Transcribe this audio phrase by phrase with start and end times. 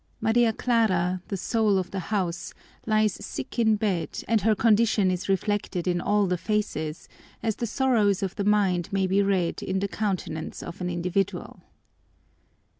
[0.19, 2.55] Maria Clara, the soul of the house,
[2.87, 7.07] lies sick in bed and her condition is reflected in all the faces,
[7.43, 11.61] as the sorrows of the mind may be read in the countenance of an individual.